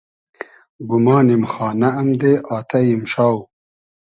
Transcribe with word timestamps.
گومانیم 0.89 1.43
خانۂ 1.51 1.89
امدې 2.01 2.33
آتݷ 2.55 2.81
ایمشاو 2.89 3.37